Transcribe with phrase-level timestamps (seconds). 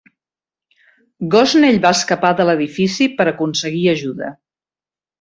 [1.35, 4.37] Gosnell va escapar de l'edifici per aconseguir ajuda.